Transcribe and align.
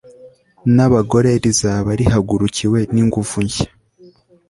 n'abagore 0.75 1.29
rizaba 1.43 1.89
rihagurukiwe 1.99 2.79
n'ingufu 2.93 3.37
nshya 3.45 3.67